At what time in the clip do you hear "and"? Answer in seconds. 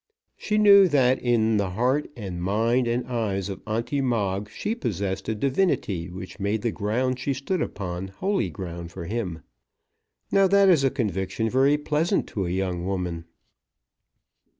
2.15-2.41, 2.87-3.05